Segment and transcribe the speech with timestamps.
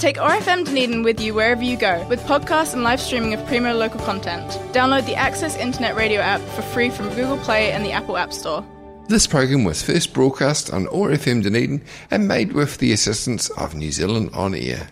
[0.00, 3.74] Take RFM Dunedin with you wherever you go with podcasts and live streaming of premier
[3.74, 4.50] local content.
[4.72, 8.32] Download the Access Internet Radio app for free from Google Play and the Apple App
[8.32, 8.64] Store.
[9.08, 13.74] This program was first broadcast on OAR FM Dunedin and made with the assistance of
[13.74, 14.88] New Zealand On Air.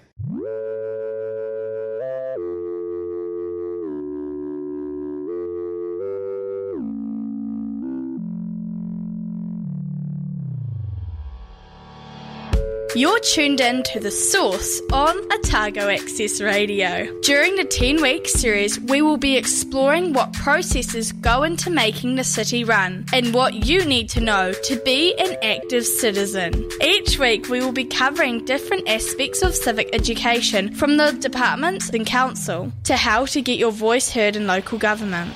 [12.95, 17.07] You're tuned in to The Source on Otago Access Radio.
[17.21, 22.25] During the 10 week series, we will be exploring what processes go into making the
[22.25, 26.67] city run and what you need to know to be an active citizen.
[26.83, 32.07] Each week, we will be covering different aspects of civic education from the departments and
[32.07, 35.31] council to how to get your voice heard in local government.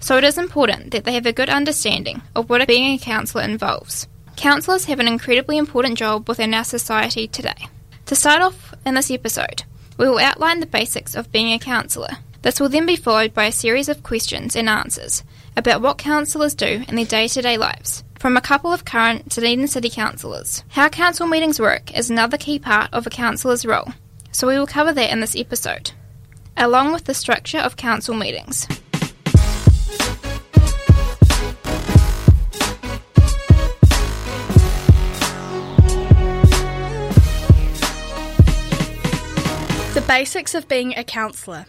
[0.00, 3.42] so it is important that they have a good understanding of what being a councillor
[3.42, 4.06] involves.
[4.36, 7.66] Councillors have an incredibly important job within our society today.
[8.06, 9.64] To start off in this episode,
[9.98, 12.18] we will outline the basics of being a councillor.
[12.42, 15.24] This will then be followed by a series of questions and answers
[15.56, 19.28] about what councillors do in their day to day lives from a couple of current
[19.28, 20.62] Dunedin City councillors.
[20.68, 23.92] How council meetings work is another key part of a councillor's role
[24.36, 25.92] so we will cover that in this episode,
[26.58, 28.66] along with the structure of council meetings.
[39.94, 41.64] The basics of being a councillor.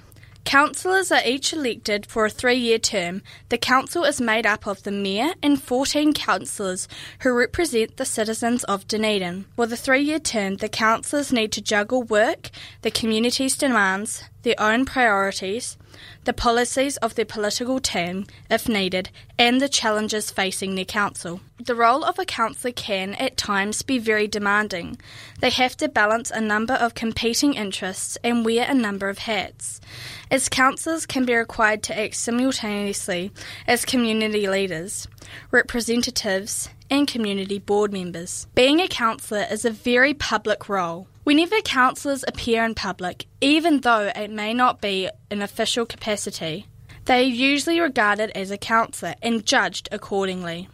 [0.47, 3.21] Councillors are each elected for a three year term.
[3.49, 6.87] The council is made up of the mayor and 14 councillors
[7.19, 9.43] who represent the citizens of Dunedin.
[9.57, 12.49] For the three year term, the councillors need to juggle work,
[12.81, 15.75] the community's demands, their own priorities,
[16.23, 21.41] the policies of their political team, if needed, and the challenges facing their council.
[21.59, 24.99] The role of a councillor can, at times, be very demanding.
[25.41, 29.81] They have to balance a number of competing interests and wear a number of hats.
[30.31, 33.33] As councillors can be required to act simultaneously
[33.67, 35.09] as community leaders,
[35.51, 38.47] representatives, and community board members.
[38.55, 41.09] Being a councillor is a very public role.
[41.27, 46.67] Whenever councillors appear in public, even though it may not be in official capacity,
[47.03, 50.69] they are usually regarded as a councillor and judged accordingly.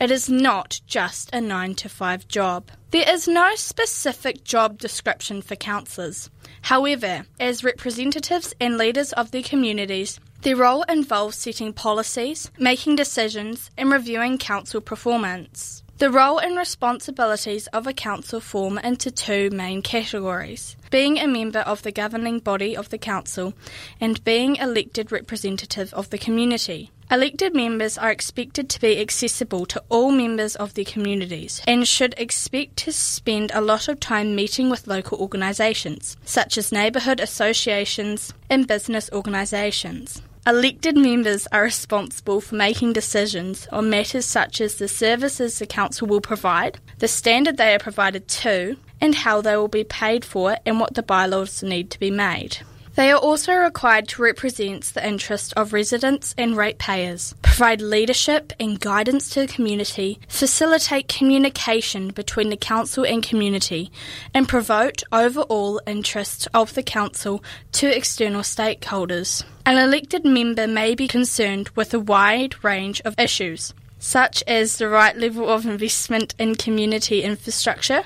[0.00, 2.72] It is not just a 9 to 5 job.
[2.90, 6.28] There is no specific job description for councillors.
[6.62, 13.70] However, as representatives and leaders of their communities, their role involves setting policies, making decisions,
[13.78, 15.83] and reviewing council performance.
[15.98, 21.60] The role and responsibilities of a council form into two main categories being a member
[21.60, 23.54] of the governing body of the council
[24.00, 26.90] and being elected representative of the community.
[27.12, 32.14] Elected members are expected to be accessible to all members of their communities and should
[32.18, 38.34] expect to spend a lot of time meeting with local organisations, such as neighbourhood associations
[38.50, 40.22] and business organisations.
[40.46, 46.06] Elected members are responsible for making decisions on matters such as the services the council
[46.06, 50.58] will provide, the standard they are provided to, and how they will be paid for
[50.66, 52.58] and what the bylaws need to be made.
[52.96, 58.78] They are also required to represent the interests of residents and ratepayers, provide leadership and
[58.78, 63.90] guidance to the community, facilitate communication between the council and community,
[64.32, 67.42] and promote overall interests of the council
[67.72, 69.42] to external stakeholders.
[69.66, 74.88] An elected member may be concerned with a wide range of issues, such as the
[74.88, 78.04] right level of investment in community infrastructure,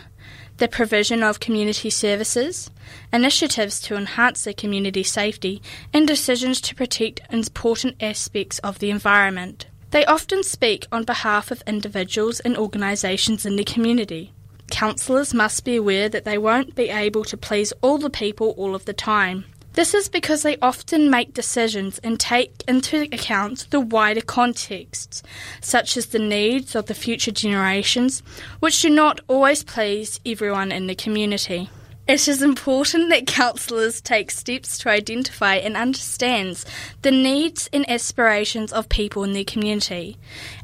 [0.57, 2.71] the provision of community services,
[3.13, 5.63] initiatives to enhance their community safety,
[5.93, 9.67] and decisions to protect important aspects of the environment.
[9.91, 14.33] They often speak on behalf of individuals and organisations in the community.
[14.71, 18.75] Councillors must be aware that they won't be able to please all the people all
[18.75, 19.45] of the time.
[19.73, 25.23] This is because they often make decisions and take into account the wider contexts,
[25.61, 28.23] such as the needs of the future generations,
[28.59, 31.71] which do not always please everyone in the community.
[32.09, 36.65] It is important that councillors take steps to identify and understand
[37.03, 40.17] the needs and aspirations of people in their community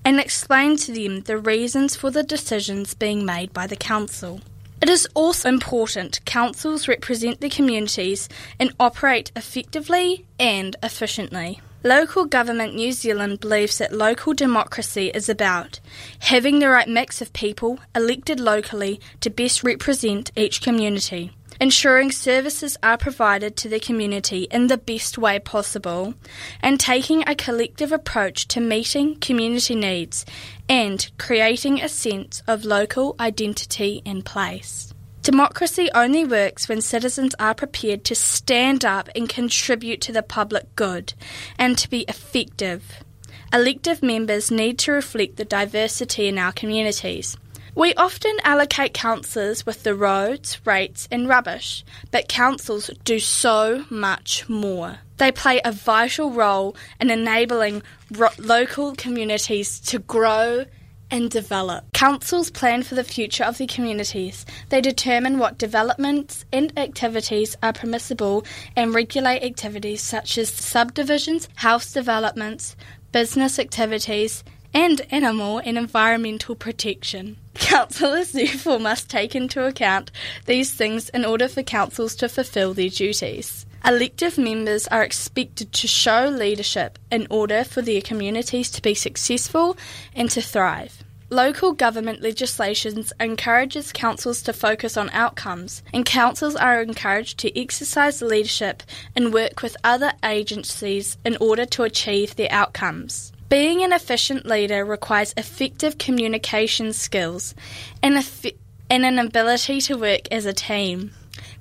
[0.07, 4.41] and explain to them the reasons for the decisions being made by the council.
[4.81, 8.27] It is also important councils represent the communities
[8.59, 11.61] and operate effectively and efficiently.
[11.87, 15.81] Local Government New Zealand believes that local democracy is about
[16.21, 22.77] having the right mix of people elected locally to best represent each community ensuring services
[22.83, 26.15] are provided to the community in the best way possible,
[26.61, 30.27] and taking a collective approach to meeting community needs
[30.69, 34.94] and creating a sense of local identity and place.
[35.25, 40.77] Democracy only works when citizens are prepared to stand up and contribute to the public
[40.77, 41.15] good
[41.59, 43.03] and to be effective.
[43.51, 47.39] Elective members need to reflect the diversity in our communities.
[47.75, 54.47] We often allocate councillors with the roads, rates, and rubbish, but councils do so much
[54.47, 54.99] more.
[55.17, 57.83] They play a vital role in enabling
[58.13, 60.67] ro- local communities to grow
[61.15, 61.85] and develop.
[61.93, 64.45] Councils plan for the future of the communities.
[64.71, 68.45] They determine what developments and activities are permissible
[68.75, 72.75] and regulate activities such as subdivisions, house developments,
[73.13, 74.43] business activities,
[74.75, 77.37] and animal and environmental protection.
[77.55, 80.11] Councillors therefore must take into account
[80.47, 83.67] these things in order for councils to fulfil their duties.
[83.87, 89.77] Elective members are expected to show leadership in order for their communities to be successful
[90.17, 91.04] and to thrive.
[91.31, 98.21] Local government legislation encourages councils to focus on outcomes, and councils are encouraged to exercise
[98.21, 98.83] leadership
[99.17, 103.33] and work with other agencies in order to achieve their outcomes.
[103.49, 107.55] Being an efficient leader requires effective communication skills
[108.03, 108.53] and, eff-
[108.91, 111.13] and an ability to work as a team.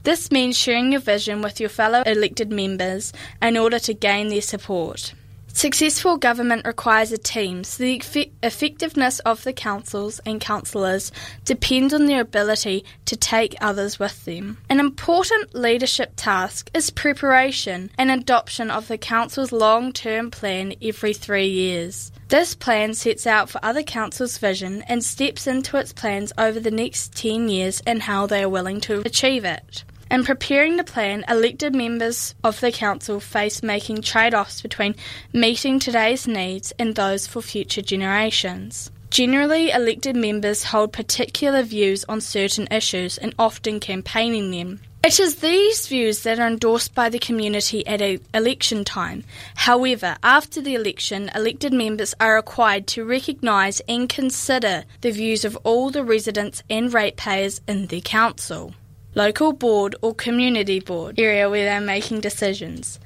[0.04, 4.42] This means sharing your vision with your fellow elected members in order to gain their
[4.42, 5.13] support.
[5.56, 8.02] Successful government requires a team, so the
[8.42, 11.12] effectiveness of the councils and councillors
[11.46, 14.58] depends on their ability to take others with them.
[14.68, 21.14] An important leadership task is preparation and adoption of the council's long term plan every
[21.14, 22.12] three years.
[22.30, 26.72] This plan sets out for other councils' vision and steps into its plans over the
[26.72, 29.84] next 10 years and how they are willing to achieve it.
[30.12, 34.95] In preparing the plan, elected members of the council face making trade offs between
[35.31, 38.92] meeting today's needs and those for future generations.
[39.10, 44.80] Generally, elected members hold particular views on certain issues and often campaigning them.
[45.04, 48.02] It is these views that are endorsed by the community at
[48.33, 49.24] election time.
[49.56, 55.57] However, after the election, elected members are required to recognise and consider the views of
[55.64, 58.74] all the residents and ratepayers in the council
[59.16, 63.00] local board or community board area where they're making decisions.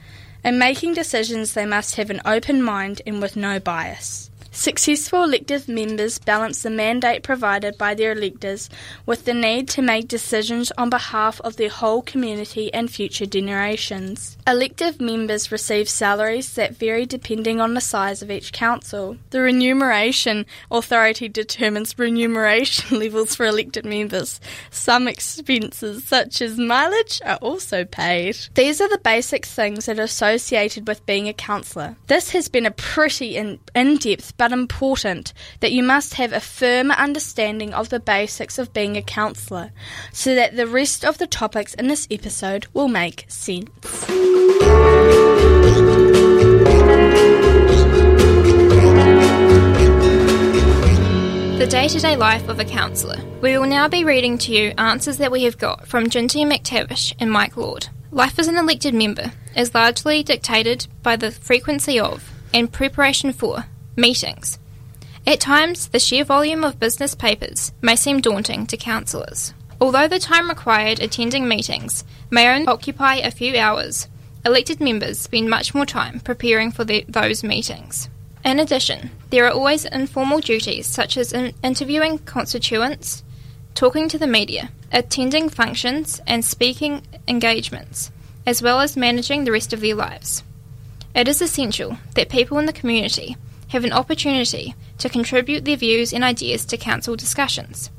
[0.44, 4.30] In making decisions, they must have an open mind and with no bias.
[4.58, 8.72] Successful elective members balance the mandate provided by their electors
[9.06, 14.36] with the need to make decisions on behalf of their whole community and future generations.
[14.48, 19.18] Elective members receive salaries that vary depending on the size of each council.
[19.30, 24.42] The Remuneration Authority determines remuneration levels for elected members.
[24.72, 28.36] Some expenses, such as mileage, are also paid.
[28.56, 31.96] These are the basic things that are associated with being a councillor.
[32.08, 36.92] This has been a pretty in depth but important that you must have a firm
[36.92, 39.72] understanding of the basics of being a counsellor
[40.12, 43.70] so that the rest of the topics in this episode will make sense.
[51.58, 53.18] The day to day life of a councillor.
[53.42, 57.14] We will now be reading to you answers that we have got from Jinty MacTavish
[57.20, 57.88] and Mike Lord.
[58.12, 63.66] Life as an elected member is largely dictated by the frequency of and preparation for
[63.98, 64.60] meetings.
[65.26, 69.54] At times, the sheer volume of business papers may seem daunting to councillors.
[69.82, 74.08] Although the time required attending meetings may only occupy a few hours,
[74.46, 78.08] elected members spend much more time preparing for the, those meetings.
[78.46, 83.24] In addition, there are always informal duties such as in interviewing constituents,
[83.76, 88.12] talking to the media, attending functions, and speaking engagements,
[88.46, 90.44] as well as managing the rest of their lives.
[91.14, 93.36] It is essential that people in the community
[93.70, 97.90] have an opportunity to contribute their views and ideas to council discussions.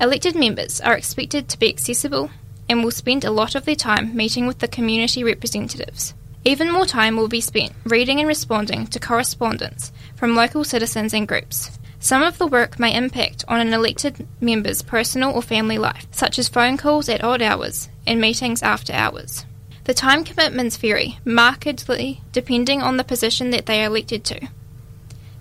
[0.00, 2.30] Elected members are expected to be accessible
[2.68, 6.14] and will spend a lot of their time meeting with the community representatives.
[6.44, 11.28] Even more time will be spent reading and responding to correspondence from local citizens and
[11.28, 11.78] groups.
[11.98, 16.38] Some of the work may impact on an elected member's personal or family life, such
[16.38, 19.44] as phone calls at odd hours and meetings after hours.
[19.84, 24.48] The time commitments vary markedly depending on the position that they are elected to.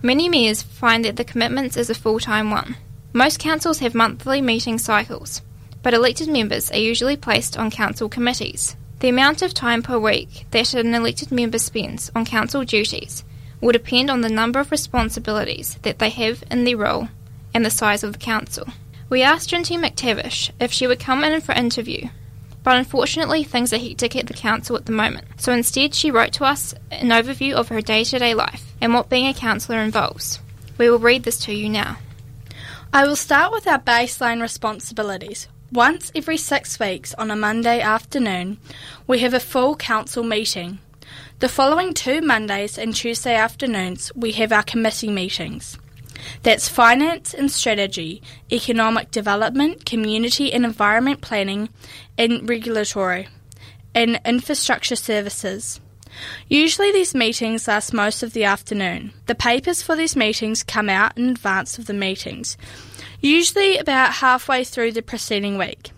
[0.01, 2.77] Many mayors find that the commitments is a full time one.
[3.11, 5.41] Most councils have monthly meeting cycles,
[5.83, 8.77] but elected members are usually placed on council committees.
[8.99, 13.25] The amount of time per week that an elected member spends on council duties
[13.59, 17.09] will depend on the number of responsibilities that they have in their role
[17.53, 18.67] and the size of the council.
[19.09, 22.07] We asked Jinty MacTavish if she would come in for interview,
[22.69, 26.31] but unfortunately things are hectic at the council at the moment, so instead she wrote
[26.31, 29.79] to us an overview of her day to day life and what being a councillor
[29.79, 30.39] involves.
[30.77, 31.97] We will read this to you now.
[32.93, 35.47] I will start with our baseline responsibilities.
[35.71, 38.59] Once every six weeks on a Monday afternoon,
[39.07, 40.77] we have a full council meeting.
[41.39, 45.79] The following two Mondays and Tuesday afternoons, we have our committee meetings.
[46.43, 48.21] That's finance and strategy,
[48.51, 51.69] economic development, community and environment planning,
[52.17, 53.27] and regulatory,
[53.93, 55.79] and infrastructure services.
[56.47, 59.13] Usually, these meetings last most of the afternoon.
[59.27, 62.57] The papers for these meetings come out in advance of the meetings,
[63.21, 65.91] usually about halfway through the preceding week.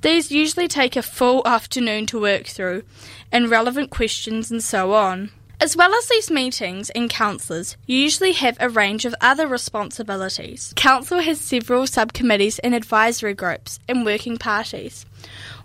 [0.00, 2.84] These usually take a full afternoon to work through,
[3.32, 5.30] and relevant questions and so on.
[5.60, 10.72] As well as these meetings and councillors usually have a range of other responsibilities.
[10.76, 15.04] Council has several subcommittees and advisory groups and working parties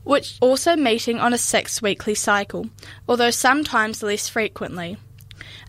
[0.04, 2.68] which also meeting on a six weekly cycle,
[3.08, 4.98] although sometimes less frequently.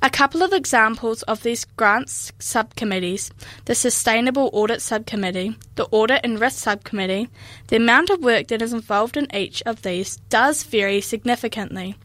[0.02, 3.30] A couple of examples of these grants subcommittees
[3.64, 7.28] the Sustainable Audit Subcommittee, the Audit and Risk Subcommittee,
[7.68, 11.96] the amount of work that is involved in each of these does vary significantly.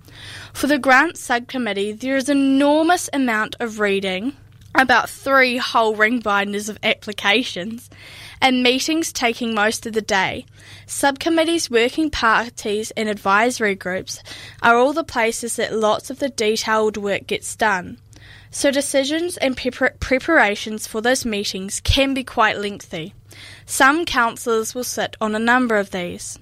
[0.53, 4.33] For the Grants Subcommittee, there is an enormous amount of reading,
[4.75, 7.89] about three whole ring binders of applications,
[8.41, 10.45] and meetings taking most of the day.
[10.85, 14.21] Subcommittees, working parties, and advisory groups
[14.61, 17.97] are all the places that lots of the detailed work gets done.
[18.51, 23.13] So, decisions and preparations for those meetings can be quite lengthy.
[23.65, 26.39] Some councillors will sit on a number of these.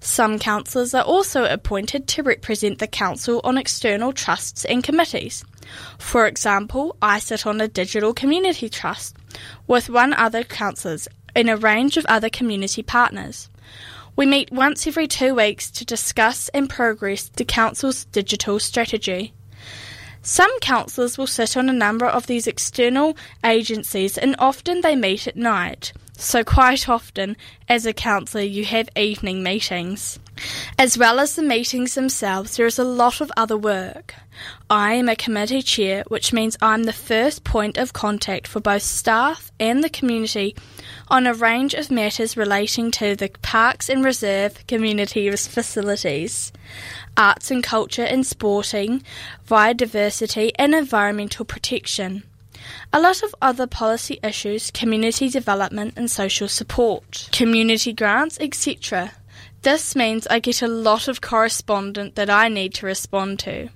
[0.00, 5.44] Some councillors are also appointed to represent the council on external trusts and committees.
[5.98, 9.16] For example, I sit on a digital community trust
[9.66, 13.50] with one other councillors and a range of other community partners.
[14.16, 19.32] We meet once every two weeks to discuss and progress the Council's digital strategy.
[20.22, 25.28] Some councillors will sit on a number of these external agencies and often they meet
[25.28, 25.92] at night.
[26.20, 27.36] So, quite often,
[27.68, 30.18] as a councillor, you have evening meetings.
[30.76, 34.16] As well as the meetings themselves, there is a lot of other work.
[34.68, 38.82] I am a committee chair, which means I'm the first point of contact for both
[38.82, 40.56] staff and the community
[41.06, 46.52] on a range of matters relating to the parks and reserve community facilities,
[47.16, 49.04] arts and culture and sporting,
[49.48, 52.24] biodiversity and environmental protection.
[52.92, 59.12] A lot of other policy issues, community development and social support, community grants, etc.
[59.62, 63.68] This means I get a lot of correspondence that I need to respond to.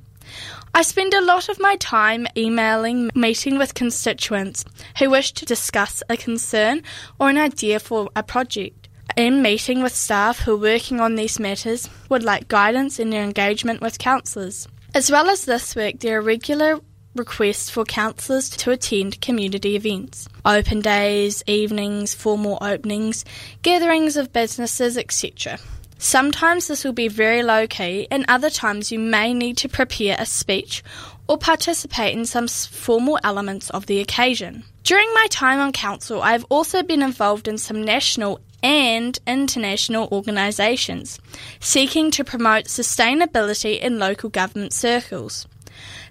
[0.75, 4.65] I spend a lot of my time emailing, meeting with constituents
[4.99, 6.83] who wish to discuss a concern
[7.21, 11.39] or an idea for a project, and meeting with staff who are working on these
[11.39, 14.67] matters would like guidance in their engagement with councillors.
[14.95, 16.81] As well as this work, there are regular
[17.15, 23.25] requests for councillors to attend community events, open days, evenings, formal openings,
[23.63, 25.59] gatherings of businesses, etc.
[25.99, 30.17] Sometimes this will be very low key, and other times you may need to prepare
[30.19, 30.83] a speech
[31.29, 34.65] or participate in some formal elements of the occasion.
[34.83, 40.09] During my time on council, I have also been involved in some national and international
[40.13, 41.21] organisations
[41.61, 45.47] seeking to promote sustainability in local government circles.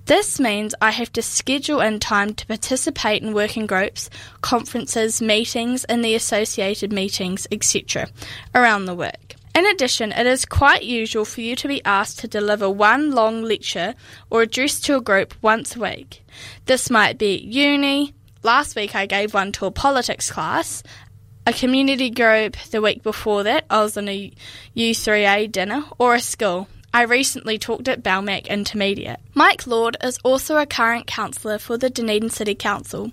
[0.05, 4.09] This means I have to schedule in time to participate in working groups,
[4.41, 8.07] conferences, meetings, and the associated meetings, etc.,
[8.55, 9.35] around the work.
[9.53, 13.43] In addition, it is quite usual for you to be asked to deliver one long
[13.43, 13.95] lecture
[14.29, 16.23] or address to a group once a week.
[16.65, 18.13] This might be at uni.
[18.43, 20.83] Last week I gave one to a politics class,
[21.45, 24.31] a community group the week before that, I was on a
[24.75, 26.67] U3A dinner, or a school.
[26.93, 29.21] I recently talked at Balmac Intermediate.
[29.33, 33.11] Mike Lord is also a current councillor for the Dunedin City Council,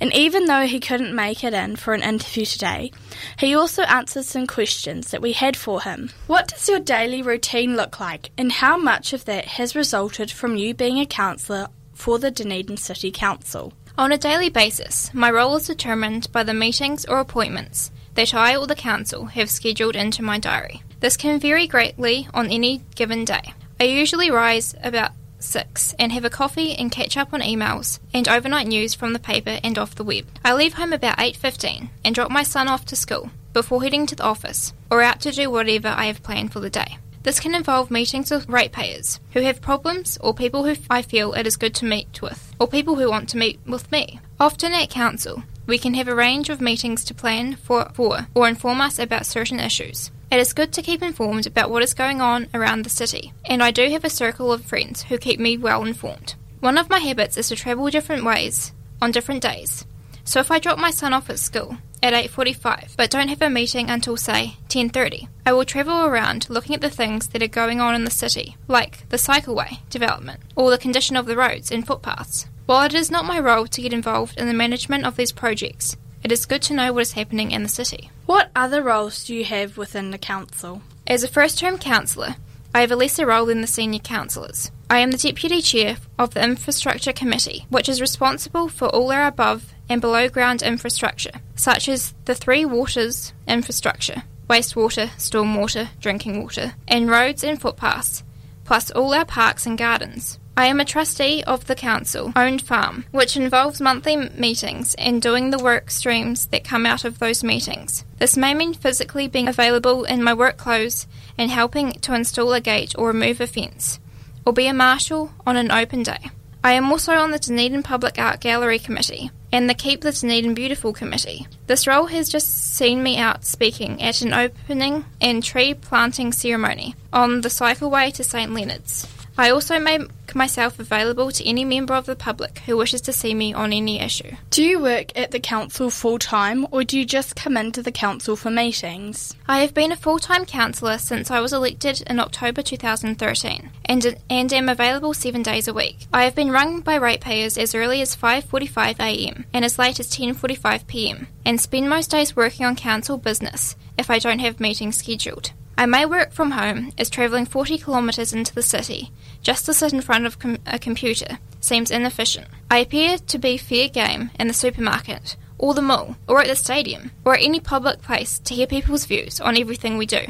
[0.00, 2.90] and even though he couldn't make it in for an interview today,
[3.38, 6.10] he also answered some questions that we had for him.
[6.26, 10.56] What does your daily routine look like, and how much of that has resulted from
[10.56, 13.74] you being a councillor for the Dunedin City Council?
[13.98, 18.56] On a daily basis, my role is determined by the meetings or appointments that I
[18.56, 20.82] or the council have scheduled into my diary.
[20.98, 23.54] This can vary greatly on any given day.
[23.78, 28.26] I usually rise about 6 and have a coffee and catch up on emails and
[28.26, 30.26] overnight news from the paper and off the web.
[30.44, 34.16] I leave home about 8:15 and drop my son off to school before heading to
[34.16, 36.98] the office or out to do whatever I have planned for the day.
[37.22, 41.46] This can involve meetings with ratepayers who have problems or people who I feel it
[41.46, 44.18] is good to meet with, or people who want to meet with me.
[44.40, 48.48] Often at council, we can have a range of meetings to plan for, for or
[48.48, 50.10] inform us about certain issues.
[50.32, 53.62] It is good to keep informed about what is going on around the city, and
[53.62, 56.34] I do have a circle of friends who keep me well informed.
[56.60, 59.84] One of my habits is to travel different ways on different days.
[60.28, 63.48] So if I drop my son off at school, at 8:45 but don't have a
[63.48, 65.26] meeting until say 10:30.
[65.46, 68.54] I will travel around looking at the things that are going on in the city,
[68.68, 72.46] like the cycleway development or the condition of the roads and footpaths.
[72.66, 75.96] While it is not my role to get involved in the management of these projects,
[76.22, 78.10] it is good to know what is happening in the city.
[78.26, 80.82] What other roles do you have within the council?
[81.06, 82.36] As a first term councillor,
[82.74, 84.70] I have a lesser role than the senior councillors.
[84.90, 89.26] I am the Deputy Chair of the Infrastructure Committee, which is responsible for all our
[89.26, 96.72] above and below ground infrastructure, such as the three waters infrastructure wastewater, stormwater, drinking water,
[96.86, 98.24] and roads and footpaths,
[98.64, 100.38] plus all our parks and gardens.
[100.58, 105.50] I am a trustee of the council owned farm, which involves monthly meetings and doing
[105.50, 108.04] the work streams that come out of those meetings.
[108.18, 111.06] This may mean physically being available in my work clothes
[111.38, 114.00] and helping to install a gate or remove a fence,
[114.44, 116.28] or be a marshal on an open day.
[116.64, 120.54] I am also on the Dunedin Public Art Gallery Committee and the Keep the Dunedin
[120.54, 121.46] Beautiful Committee.
[121.68, 126.96] This role has just seen me out speaking at an opening and tree planting ceremony
[127.12, 129.06] on the cycleway to St Leonard's.
[129.40, 133.34] I also make myself available to any member of the public who wishes to see
[133.34, 134.32] me on any issue.
[134.50, 137.92] Do you work at the council full time or do you just come into the
[137.92, 139.36] council for meetings?
[139.46, 144.16] I have been a full time councillor since I was elected in October 2013 and,
[144.28, 146.08] and am available seven days a week.
[146.12, 151.28] I have been rung by ratepayers as early as 5.45am and as late as 10.45pm
[151.44, 155.52] and spend most days working on council business if I don't have meetings scheduled.
[155.78, 159.12] I may work from home as travelling 40 kilometres into the city
[159.42, 162.48] just to sit in front of com- a computer seems inefficient.
[162.68, 166.56] I appear to be fair game in the supermarket, or the mall, or at the
[166.56, 170.22] stadium, or at any public place to hear people's views on everything we do,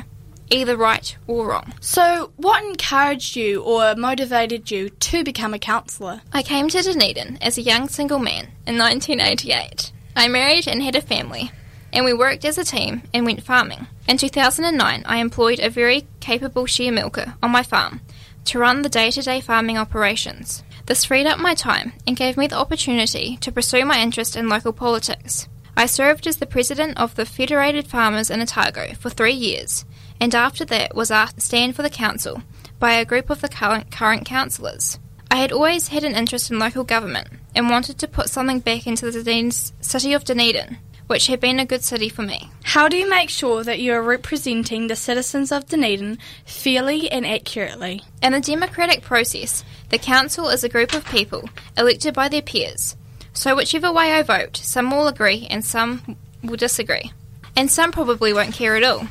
[0.51, 1.73] either right or wrong.
[1.81, 6.21] So, what encouraged you or motivated you to become a counsellor?
[6.31, 9.93] I came to Dunedin as a young single man in 1988.
[10.15, 11.53] I married and had a family,
[11.93, 13.87] and we worked as a team and went farming.
[14.07, 18.01] In 2009, I employed a very capable sharemilker on my farm
[18.47, 20.63] to run the day to day farming operations.
[20.87, 24.49] This freed up my time and gave me the opportunity to pursue my interest in
[24.49, 25.49] local politics.
[25.77, 29.85] I served as the president of the Federated Farmers in Otago for three years,
[30.19, 32.43] and after that was asked to stand for the council
[32.79, 34.99] by a group of the current, current councillors.
[35.31, 38.87] I had always had an interest in local government and wanted to put something back
[38.87, 42.51] into the city of Dunedin which had been a good city for me.
[42.63, 47.27] How do you make sure that you are representing the citizens of Dunedin fairly and
[47.27, 48.03] accurately?
[48.23, 52.95] In the democratic process, the council is a group of people elected by their peers.
[53.33, 57.11] So, whichever way I vote, some will agree and some will disagree.
[57.57, 59.09] And some probably won't care at all.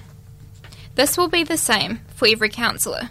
[0.95, 3.09] This will be the same for every councillor.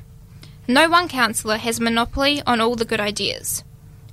[0.68, 3.64] No one councillor has monopoly on all the good ideas.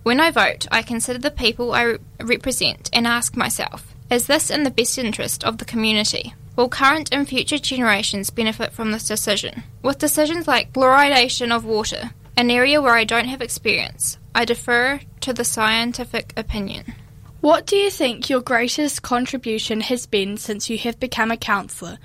[0.01, 4.63] When I vote, I consider the people I represent and ask myself is this in
[4.63, 6.33] the best interest of the community?
[6.55, 9.63] Will current and future generations benefit from this decision?
[9.81, 14.99] With decisions like fluoridation of water, an area where I don't have experience, I defer
[15.21, 16.93] to the scientific opinion.
[17.41, 21.97] What do you think your greatest contribution has been since you have become a councillor?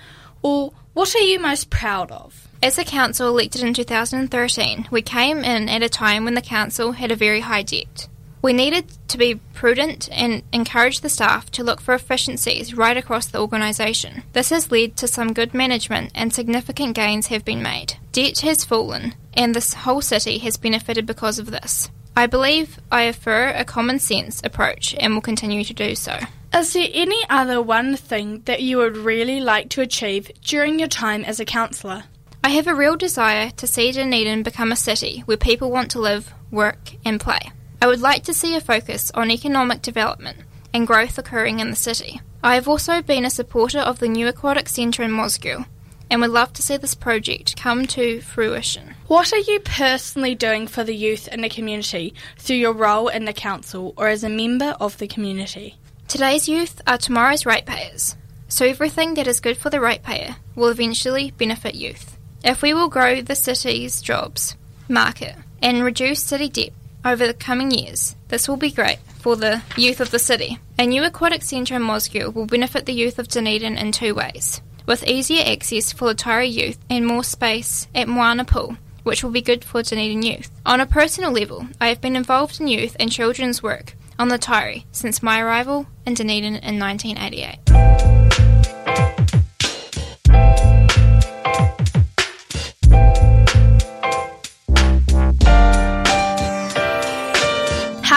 [0.43, 2.49] Or what are you most proud of?
[2.63, 6.93] As a council elected in 2013, we came in at a time when the council
[6.93, 8.09] had a very high debt.
[8.41, 13.27] We needed to be prudent and encourage the staff to look for efficiencies right across
[13.27, 14.23] the organisation.
[14.33, 17.95] This has led to some good management and significant gains have been made.
[18.13, 21.91] Debt has fallen, and this whole city has benefited because of this.
[22.17, 26.19] I believe I prefer a common sense approach and will continue to do so.
[26.55, 30.89] Is there any other one thing that you would really like to achieve during your
[30.89, 32.05] time as a councillor?
[32.43, 36.01] I have a real desire to see Dunedin become a city where people want to
[36.01, 37.53] live, work, and play.
[37.81, 40.39] I would like to see a focus on economic development
[40.75, 42.21] and growth occurring in the city.
[42.43, 45.67] I have also been a supporter of the new aquatic centre in Mosgiel
[46.11, 48.95] and would love to see this project come to fruition.
[49.07, 53.27] What are you personally doing for the youth in the community through your role in
[53.27, 55.77] the council or as a member of the community?
[56.09, 58.17] Today's youth are tomorrow's ratepayers,
[58.49, 62.17] so everything that is good for the ratepayer will eventually benefit youth.
[62.43, 64.57] If we will grow the city's jobs
[64.89, 66.73] market and reduce city debt
[67.09, 70.59] over the coming years, this will be great for the youth of the city.
[70.79, 74.61] A new aquatic centre in Mosgiel will benefit the youth of Dunedin in two ways.
[74.87, 79.31] With easier access for the Taieri youth and more space at Moana Pool, which will
[79.31, 80.51] be good for Dunedin youth.
[80.67, 84.39] On a personal level, I have been involved in youth and children's work on the
[84.39, 87.88] Taieri since my arrival in Dunedin in 1988.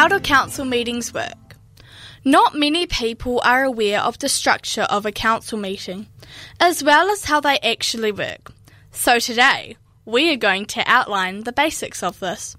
[0.02, 1.56] How do council meetings work?
[2.26, 6.08] Not many people are aware of the structure of a council meeting,
[6.60, 8.52] as well as how they actually work.
[8.92, 12.58] So today, we are going to outline the basics of this.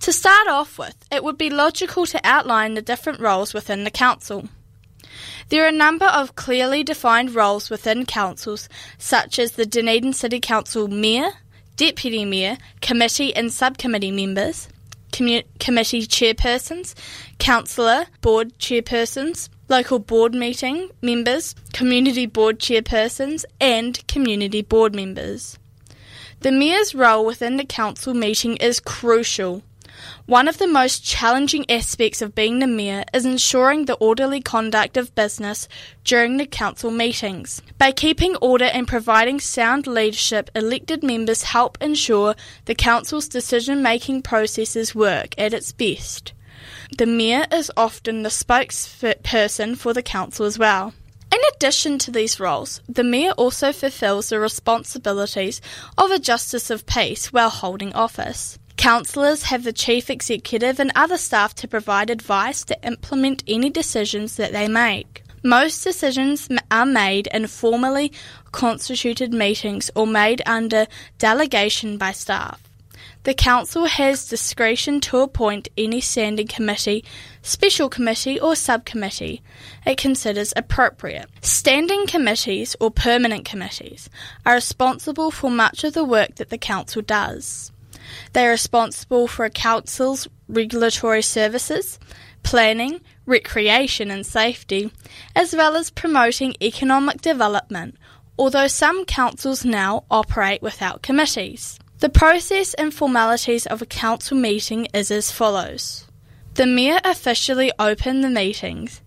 [0.00, 3.90] To start off with, it would be logical to outline the different roles within the
[3.90, 4.48] council.
[5.50, 10.40] There are a number of clearly defined roles within councils, such as the Dunedin City
[10.40, 11.32] Council Mayor,
[11.76, 14.68] Deputy Mayor, Committee and Subcommittee members,
[15.12, 16.94] commu- Committee Chairpersons,
[17.38, 25.58] Councillor, Board Chairpersons, Local Board Meeting members, Community Board Chairpersons, and Community Board members.
[26.40, 29.62] The Mayor's role within the council meeting is crucial.
[30.26, 34.96] One of the most challenging aspects of being the Mayor is ensuring the orderly conduct
[34.96, 35.68] of business
[36.04, 37.62] during the council meetings.
[37.78, 42.34] By keeping order and providing sound leadership, elected members help ensure
[42.66, 46.32] the council's decision making processes work at its best.
[46.96, 50.94] The Mayor is often the spokesperson for the council as well.
[51.32, 55.60] In addition to these roles, the Mayor also fulfills the responsibilities
[55.96, 58.58] of a Justice of Peace while holding office.
[58.78, 64.36] Councillors have the Chief Executive and other staff to provide advice to implement any decisions
[64.36, 65.24] that they make.
[65.42, 68.12] Most decisions are made in formally
[68.52, 70.86] constituted meetings or made under
[71.18, 72.62] delegation by staff.
[73.24, 77.04] The Council has discretion to appoint any standing committee,
[77.42, 79.42] special committee, or subcommittee
[79.84, 81.28] it considers appropriate.
[81.42, 84.08] Standing committees or permanent committees
[84.46, 87.72] are responsible for much of the work that the Council does.
[88.32, 91.98] They are responsible for a Council's regulatory services,
[92.42, 94.92] planning, recreation, and safety,
[95.36, 97.96] as well as promoting economic development,
[98.38, 101.78] although some councils now operate without committees.
[101.98, 106.06] The process and formalities of a council meeting is as follows.
[106.54, 109.00] The mayor officially opens the meetings,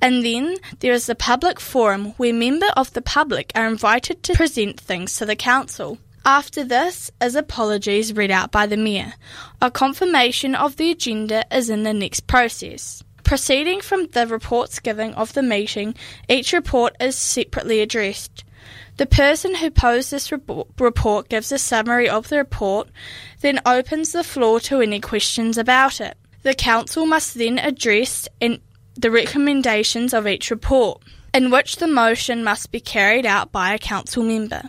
[0.00, 4.34] and then there is the public forum where members of the public are invited to
[4.34, 5.98] present things to the council.
[6.28, 9.14] After this is apologies read out by the mayor.
[9.62, 13.02] A confirmation of the agenda is in the next process.
[13.24, 15.94] Proceeding from the reports given of the meeting,
[16.28, 18.44] each report is separately addressed.
[18.98, 22.90] The person who posed this report gives a summary of the report,
[23.40, 26.18] then opens the floor to any questions about it.
[26.42, 32.70] The Council must then address the recommendations of each report, in which the motion must
[32.70, 34.64] be carried out by a Council member,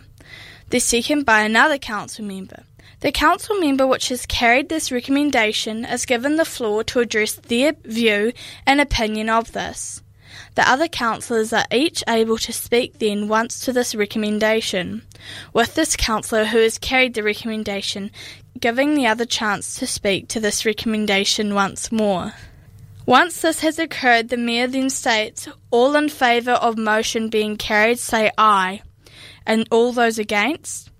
[0.70, 2.64] the second by another Council member.
[3.00, 7.72] The Council member which has carried this recommendation is given the floor to address their
[7.84, 8.32] view
[8.66, 10.02] and opinion of this.
[10.54, 15.02] The other councillors are each able to speak then once to this recommendation,
[15.52, 18.10] with this councillor who has carried the recommendation
[18.58, 22.34] giving the other chance to speak to this recommendation once more.
[23.06, 27.98] Once this has occurred, the Mayor then states, All in favour of motion being carried
[27.98, 28.82] say aye,
[29.46, 30.90] and all those against,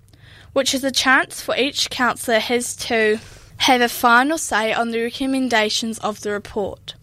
[0.53, 3.19] which is a chance for each councillor has to
[3.59, 6.95] have a final say on the recommendations of the report.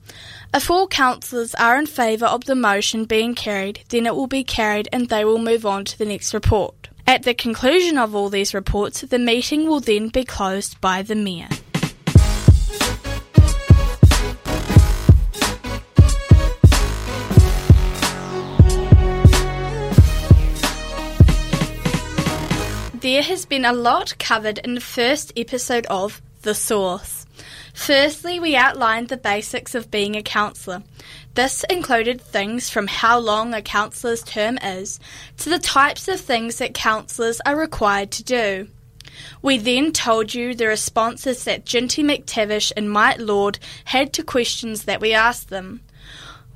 [0.53, 4.43] If all councillors are in favour of the motion being carried, then it will be
[4.43, 6.89] carried and they will move on to the next report.
[7.05, 11.15] At the conclusion of all these reports, the meeting will then be closed by the
[11.15, 11.49] Mayor.
[23.07, 27.25] There has been a lot covered in the first episode of The Source.
[27.73, 30.83] Firstly, we outlined the basics of being a counsellor.
[31.33, 34.99] This included things from how long a counsellor's term is
[35.37, 38.67] to the types of things that counsellors are required to do.
[39.41, 44.83] We then told you the responses that Jinty MacTavish and Mike Lord had to questions
[44.83, 45.79] that we asked them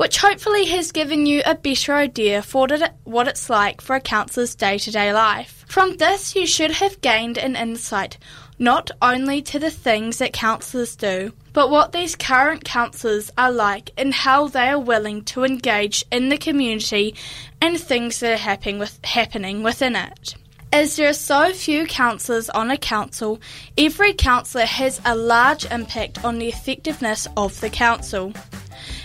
[0.01, 2.67] which hopefully has given you a better idea for
[3.03, 5.63] what it's like for a counsellor's day to day life.
[5.67, 8.17] From this, you should have gained an insight
[8.57, 13.91] not only to the things that counsellors do, but what these current counsellors are like
[13.95, 17.13] and how they are willing to engage in the community
[17.61, 20.33] and things that are happening, with, happening within it.
[20.73, 23.39] As there are so few counsellors on a council,
[23.77, 28.33] every councillor has a large impact on the effectiveness of the council.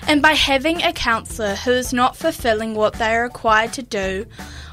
[0.07, 4.27] And by having a counsellor who is not fulfilling what they are required to do,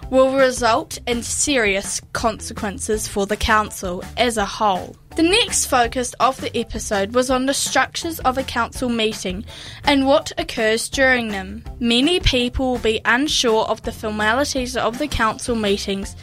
[0.10, 4.96] will result in serious consequences for the council as a whole.
[5.16, 9.46] The next focus of the episode was on the structures of a council meeting
[9.84, 11.64] and what occurs during them.
[11.80, 16.16] Many people will be unsure of the formalities of the council meetings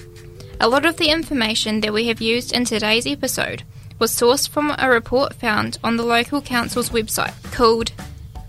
[0.61, 3.63] A lot of the information that we have used in today's episode
[3.99, 7.91] was sourced from a report found on the local council's website called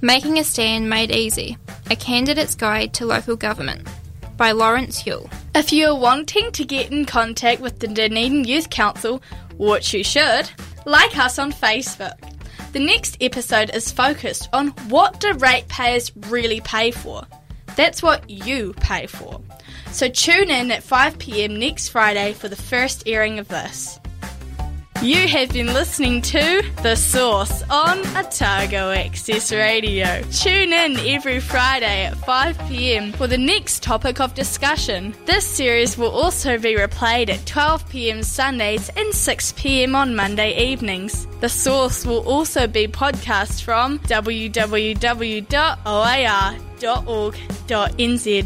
[0.01, 1.57] Making a Stand Made Easy
[1.91, 3.87] A Candidate's Guide to Local Government
[4.37, 5.33] by Lawrence Huell.
[5.55, 9.23] If you are wanting to get in contact with the Dunedin Youth Council,
[9.57, 10.51] which you should,
[10.85, 12.33] like us on Facebook.
[12.73, 17.25] The next episode is focused on what do ratepayers really pay for.
[17.75, 19.41] That's what you pay for.
[19.93, 23.99] So tune in at 5pm next Friday for the first airing of this.
[25.03, 30.23] You have been listening to The Source on Otago Access Radio.
[30.33, 35.15] Tune in every Friday at 5pm for the next topic of discussion.
[35.27, 41.27] This series will also be replayed at 12pm Sundays and 6pm on Monday evenings.
[41.41, 44.55] The Source will also be podcast from www.oar.org.nz.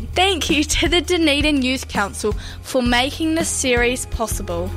[0.09, 2.33] Thank you to the Dunedin Youth Council
[2.63, 4.69] for making this series possible.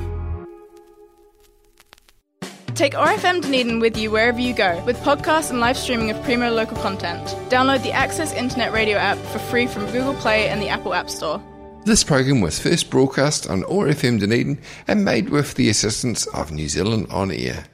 [2.76, 6.50] Take RFM Dunedin with you wherever you go with podcasts and live streaming of Primo
[6.50, 7.24] local content.
[7.50, 11.08] Download the Access Internet Radio app for free from Google Play and the Apple App
[11.08, 11.40] Store.
[11.86, 16.68] This program was first broadcast on RFM Dunedin and made with the assistance of New
[16.68, 17.66] Zealand On Air.